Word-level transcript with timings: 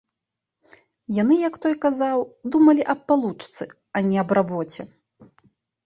Яны, 1.17 1.35
як 1.49 1.55
той 1.67 1.75
казаў, 1.85 2.17
думалі 2.57 2.89
аб 2.97 3.07
палучцы, 3.13 3.63
а 3.97 4.07
не 4.13 4.17
аб 4.27 4.39
рабоце. 4.43 4.81